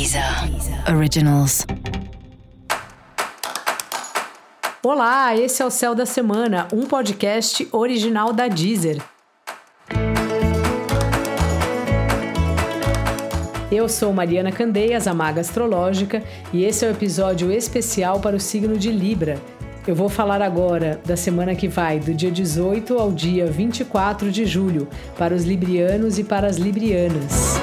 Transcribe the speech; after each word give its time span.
Deezer 0.00 0.24
Originals. 0.96 1.66
Olá, 4.82 5.36
esse 5.36 5.60
é 5.60 5.66
o 5.66 5.70
Céu 5.70 5.94
da 5.94 6.06
Semana, 6.06 6.66
um 6.72 6.86
podcast 6.86 7.68
original 7.70 8.32
da 8.32 8.48
Deezer. 8.48 9.02
Eu 13.70 13.90
sou 13.90 14.10
Mariana 14.14 14.50
Candeias, 14.50 15.06
a 15.06 15.12
Maga 15.12 15.42
Astrológica, 15.42 16.22
e 16.50 16.64
esse 16.64 16.82
é 16.86 16.88
o 16.88 16.92
um 16.92 16.94
episódio 16.94 17.52
especial 17.52 18.20
para 18.20 18.34
o 18.34 18.40
signo 18.40 18.78
de 18.78 18.90
Libra. 18.90 19.38
Eu 19.86 19.94
vou 19.94 20.08
falar 20.08 20.40
agora 20.40 20.98
da 21.04 21.14
semana 21.14 21.54
que 21.54 21.68
vai, 21.68 22.00
do 22.00 22.14
dia 22.14 22.30
18 22.30 22.98
ao 22.98 23.12
dia 23.12 23.44
24 23.44 24.32
de 24.32 24.46
julho, 24.46 24.88
para 25.18 25.34
os 25.34 25.44
librianos 25.44 26.18
e 26.18 26.24
para 26.24 26.46
as 26.46 26.56
librianas. 26.56 27.60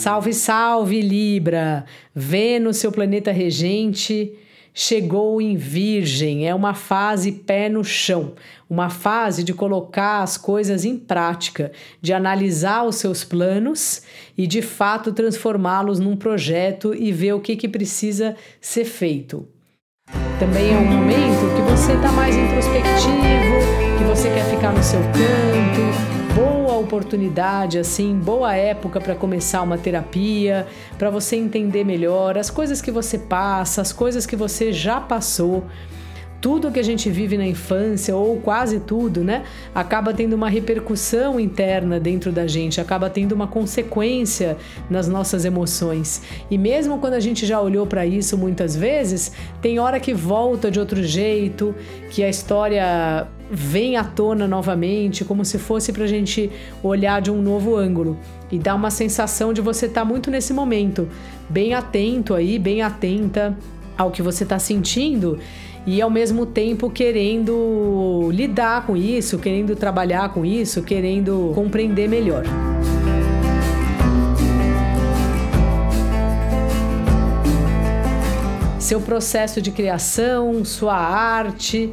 Salve, 0.00 0.32
salve, 0.32 1.02
Libra! 1.02 1.84
Vênus, 2.14 2.78
seu 2.78 2.90
planeta 2.90 3.30
regente, 3.30 4.32
chegou 4.72 5.42
em 5.42 5.58
Virgem. 5.58 6.48
É 6.48 6.54
uma 6.54 6.72
fase 6.72 7.30
pé 7.30 7.68
no 7.68 7.84
chão, 7.84 8.32
uma 8.68 8.88
fase 8.88 9.44
de 9.44 9.52
colocar 9.52 10.22
as 10.22 10.38
coisas 10.38 10.86
em 10.86 10.96
prática, 10.96 11.70
de 12.00 12.14
analisar 12.14 12.84
os 12.84 12.96
seus 12.96 13.24
planos 13.24 14.00
e 14.38 14.46
de 14.46 14.62
fato 14.62 15.12
transformá-los 15.12 16.00
num 16.00 16.16
projeto 16.16 16.94
e 16.94 17.12
ver 17.12 17.34
o 17.34 17.40
que, 17.40 17.54
que 17.54 17.68
precisa 17.68 18.34
ser 18.58 18.86
feito. 18.86 19.46
Também 20.38 20.72
é 20.72 20.78
um 20.78 20.86
momento 20.86 21.54
que 21.54 21.70
você 21.70 21.92
está 21.92 22.10
mais 22.10 22.34
introspectivo, 22.34 23.98
que 23.98 24.04
você 24.04 24.30
quer 24.30 24.46
ficar 24.46 24.72
no 24.72 24.82
seu 24.82 25.00
canto, 25.00 25.39
oportunidade, 26.80 27.78
assim, 27.78 28.14
boa 28.14 28.54
época 28.54 29.00
para 29.00 29.14
começar 29.14 29.62
uma 29.62 29.78
terapia, 29.78 30.66
para 30.98 31.10
você 31.10 31.36
entender 31.36 31.84
melhor 31.84 32.36
as 32.36 32.50
coisas 32.50 32.82
que 32.82 32.90
você 32.90 33.18
passa, 33.18 33.80
as 33.80 33.92
coisas 33.92 34.26
que 34.26 34.36
você 34.36 34.72
já 34.72 35.00
passou 35.00 35.64
tudo 36.40 36.70
que 36.72 36.80
a 36.80 36.82
gente 36.82 37.10
vive 37.10 37.36
na 37.36 37.46
infância, 37.46 38.16
ou 38.16 38.38
quase 38.40 38.80
tudo, 38.80 39.22
né, 39.22 39.44
acaba 39.74 40.14
tendo 40.14 40.32
uma 40.32 40.48
repercussão 40.48 41.38
interna 41.38 42.00
dentro 42.00 42.32
da 42.32 42.46
gente, 42.46 42.80
acaba 42.80 43.10
tendo 43.10 43.32
uma 43.32 43.46
consequência 43.46 44.56
nas 44.88 45.06
nossas 45.06 45.44
emoções. 45.44 46.22
E 46.50 46.56
mesmo 46.56 46.98
quando 46.98 47.14
a 47.14 47.20
gente 47.20 47.44
já 47.44 47.60
olhou 47.60 47.86
para 47.86 48.06
isso 48.06 48.38
muitas 48.38 48.74
vezes, 48.74 49.32
tem 49.60 49.78
hora 49.78 50.00
que 50.00 50.14
volta 50.14 50.70
de 50.70 50.80
outro 50.80 51.02
jeito, 51.02 51.74
que 52.10 52.24
a 52.24 52.28
história 52.28 53.28
vem 53.50 53.96
à 53.96 54.04
tona 54.04 54.46
novamente, 54.46 55.24
como 55.24 55.44
se 55.44 55.58
fosse 55.58 55.92
para 55.92 56.04
a 56.04 56.06
gente 56.06 56.50
olhar 56.82 57.20
de 57.20 57.30
um 57.30 57.42
novo 57.42 57.76
ângulo. 57.76 58.16
E 58.50 58.58
dá 58.58 58.74
uma 58.74 58.90
sensação 58.90 59.52
de 59.52 59.60
você 59.60 59.86
estar 59.86 60.02
tá 60.02 60.04
muito 60.04 60.30
nesse 60.30 60.52
momento, 60.52 61.08
bem 61.48 61.74
atento 61.74 62.34
aí, 62.34 62.58
bem 62.58 62.82
atenta 62.82 63.56
ao 63.98 64.10
que 64.10 64.22
você 64.22 64.44
está 64.44 64.58
sentindo 64.58 65.38
e 65.86 66.00
ao 66.00 66.10
mesmo 66.10 66.46
tempo 66.46 66.90
querendo 66.90 68.30
lidar 68.32 68.86
com 68.86 68.96
isso, 68.96 69.38
querendo 69.38 69.74
trabalhar 69.74 70.32
com 70.32 70.44
isso, 70.44 70.82
querendo 70.82 71.52
compreender 71.54 72.08
melhor. 72.08 72.44
Seu 78.78 79.00
processo 79.00 79.62
de 79.62 79.70
criação, 79.70 80.64
sua 80.64 80.96
arte, 80.96 81.92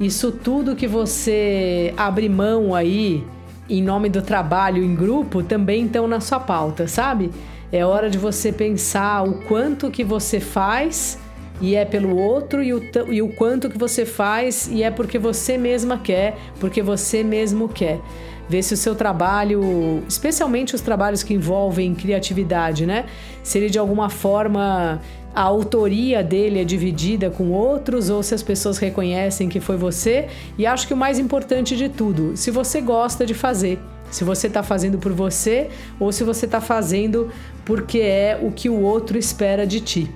isso 0.00 0.30
tudo 0.30 0.76
que 0.76 0.86
você 0.86 1.92
abre 1.96 2.28
mão 2.28 2.74
aí 2.74 3.24
em 3.68 3.82
nome 3.82 4.08
do 4.08 4.22
trabalho 4.22 4.84
em 4.84 4.94
grupo 4.94 5.42
também 5.42 5.86
estão 5.86 6.06
na 6.06 6.20
sua 6.20 6.38
pauta, 6.38 6.86
sabe? 6.86 7.30
É 7.72 7.84
hora 7.84 8.08
de 8.08 8.18
você 8.18 8.52
pensar 8.52 9.26
o 9.26 9.42
quanto 9.44 9.90
que 9.90 10.04
você 10.04 10.38
faz 10.38 11.18
e 11.60 11.74
é 11.74 11.84
pelo 11.84 12.16
outro 12.16 12.62
e 12.62 12.72
o, 12.74 12.82
e 13.08 13.22
o 13.22 13.28
quanto 13.28 13.68
que 13.68 13.78
você 13.78 14.04
faz 14.04 14.68
e 14.70 14.82
é 14.82 14.90
porque 14.90 15.18
você 15.18 15.58
mesma 15.58 15.98
quer, 15.98 16.36
porque 16.60 16.82
você 16.82 17.24
mesmo 17.24 17.68
quer. 17.68 18.00
Ver 18.48 18.62
se 18.62 18.74
o 18.74 18.76
seu 18.76 18.94
trabalho, 18.94 20.04
especialmente 20.08 20.74
os 20.74 20.80
trabalhos 20.80 21.22
que 21.22 21.34
envolvem 21.34 21.94
criatividade, 21.94 22.86
né? 22.86 23.06
Se 23.42 23.58
ele 23.58 23.68
de 23.68 23.78
alguma 23.78 24.08
forma 24.08 25.00
a 25.34 25.42
autoria 25.42 26.24
dele 26.24 26.58
é 26.58 26.64
dividida 26.64 27.28
com 27.28 27.50
outros 27.50 28.08
ou 28.08 28.22
se 28.22 28.34
as 28.34 28.42
pessoas 28.42 28.78
reconhecem 28.78 29.50
que 29.50 29.60
foi 29.60 29.76
você. 29.76 30.28
E 30.56 30.64
acho 30.64 30.86
que 30.86 30.94
o 30.94 30.96
mais 30.96 31.18
importante 31.18 31.76
de 31.76 31.90
tudo, 31.90 32.34
se 32.36 32.50
você 32.50 32.80
gosta 32.80 33.26
de 33.26 33.34
fazer. 33.34 33.78
Se 34.10 34.24
você 34.24 34.46
está 34.46 34.62
fazendo 34.62 34.98
por 34.98 35.12
você 35.12 35.68
ou 36.00 36.12
se 36.12 36.24
você 36.24 36.46
está 36.46 36.60
fazendo 36.60 37.28
porque 37.64 37.98
é 37.98 38.38
o 38.40 38.52
que 38.52 38.68
o 38.68 38.80
outro 38.80 39.18
espera 39.18 39.66
de 39.66 39.80
ti. 39.80 40.10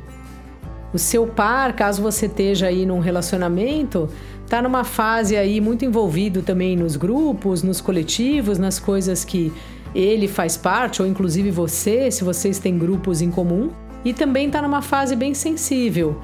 O 0.93 0.99
seu 0.99 1.27
par, 1.27 1.75
caso 1.75 2.03
você 2.03 2.27
esteja 2.27 2.67
aí 2.67 2.84
num 2.84 2.99
relacionamento, 2.99 4.09
está 4.45 4.61
numa 4.61 4.83
fase 4.83 5.37
aí 5.37 5.61
muito 5.61 5.84
envolvido 5.84 6.43
também 6.43 6.77
nos 6.77 6.97
grupos, 6.97 7.62
nos 7.62 7.81
coletivos, 7.81 8.59
nas 8.59 8.78
coisas 8.78 9.25
que 9.25 9.53
ele 9.95 10.27
faz 10.27 10.56
parte, 10.56 11.00
ou 11.00 11.09
inclusive 11.09 11.50
você, 11.50 12.11
se 12.11 12.25
vocês 12.25 12.59
têm 12.59 12.79
grupos 12.79 13.21
em 13.21 13.31
comum, 13.31 13.71
e 14.05 14.12
também 14.12 14.47
está 14.47 14.61
numa 14.62 14.83
fase 14.83 15.15
bem 15.15 15.34
sensível. 15.34 16.21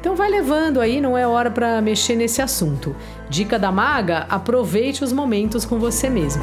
Então 0.00 0.14
vai 0.14 0.30
levando 0.30 0.80
aí, 0.80 1.00
não 1.00 1.18
é 1.18 1.26
hora 1.26 1.50
para 1.50 1.80
mexer 1.80 2.14
nesse 2.14 2.40
assunto. 2.40 2.94
Dica 3.28 3.58
da 3.58 3.70
maga: 3.70 4.26
aproveite 4.28 5.02
os 5.02 5.12
momentos 5.12 5.64
com 5.64 5.78
você 5.78 6.08
mesmo. 6.08 6.42